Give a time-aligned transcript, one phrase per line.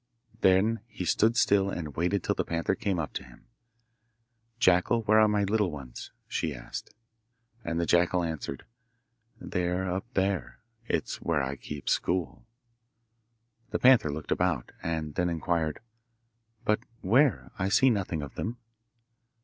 [0.39, 3.45] Then he stood still and waited till the panther came up to him:
[4.57, 6.95] 'Jackal, where are my little ones?' she asked.
[7.63, 8.65] And the jackal answered:
[9.39, 10.57] 'They are up there.
[10.87, 12.47] It is where I keep school.'
[13.69, 15.79] The panther looked about, and then inquired,
[16.65, 17.51] 'But where?
[17.59, 18.57] I see nothing of them.